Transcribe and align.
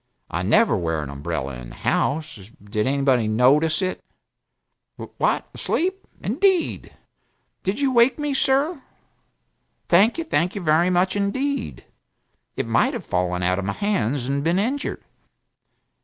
I 0.31 0.41
never 0.41 0.75
wear 0.75 1.03
an 1.03 1.11
umbrella 1.11 1.57
in 1.57 1.69
the 1.69 1.75
house 1.75 2.49
did 2.63 2.87
anybody 2.87 3.27
'notice 3.27 3.83
it'? 3.83 4.03
What 4.95 5.47
asleep? 5.53 6.07
Indeed? 6.23 6.85
And 6.87 6.93
did 7.61 7.79
you 7.79 7.91
wake 7.91 8.17
me 8.17 8.33
sir? 8.33 8.81
Thank 9.89 10.17
you 10.17 10.23
thank 10.23 10.55
you 10.55 10.61
very 10.61 10.89
much 10.89 11.15
indeed. 11.15 11.85
It 12.57 12.65
might 12.65 12.95
have 12.95 13.05
fallen 13.05 13.43
out 13.43 13.59
of 13.59 13.65
my 13.65 13.73
hands 13.73 14.27
and 14.27 14.43
been 14.43 14.57
injured. 14.57 15.03